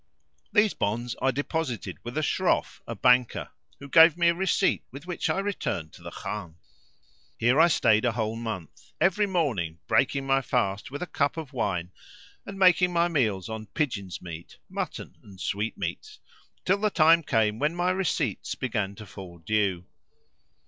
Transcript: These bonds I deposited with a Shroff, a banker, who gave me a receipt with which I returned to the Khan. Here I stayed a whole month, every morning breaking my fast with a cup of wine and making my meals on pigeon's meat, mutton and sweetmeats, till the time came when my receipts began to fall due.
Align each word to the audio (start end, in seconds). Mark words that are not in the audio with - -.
These 0.51 0.73
bonds 0.73 1.15
I 1.21 1.29
deposited 1.29 1.99
with 2.03 2.17
a 2.17 2.23
Shroff, 2.23 2.81
a 2.87 2.95
banker, 2.95 3.51
who 3.79 3.87
gave 3.87 4.17
me 4.17 4.29
a 4.29 4.33
receipt 4.33 4.83
with 4.91 5.05
which 5.05 5.29
I 5.29 5.37
returned 5.37 5.93
to 5.93 6.01
the 6.01 6.09
Khan. 6.09 6.55
Here 7.37 7.59
I 7.59 7.67
stayed 7.67 8.03
a 8.05 8.13
whole 8.13 8.35
month, 8.35 8.93
every 8.99 9.27
morning 9.27 9.77
breaking 9.85 10.25
my 10.25 10.41
fast 10.41 10.89
with 10.89 11.03
a 11.03 11.05
cup 11.05 11.37
of 11.37 11.53
wine 11.53 11.91
and 12.47 12.57
making 12.57 12.91
my 12.91 13.09
meals 13.09 13.47
on 13.47 13.67
pigeon's 13.67 14.23
meat, 14.23 14.57
mutton 14.69 15.19
and 15.21 15.39
sweetmeats, 15.39 16.17
till 16.65 16.79
the 16.79 16.89
time 16.89 17.21
came 17.21 17.59
when 17.59 17.75
my 17.75 17.91
receipts 17.91 18.55
began 18.55 18.95
to 18.95 19.05
fall 19.05 19.37
due. 19.37 19.85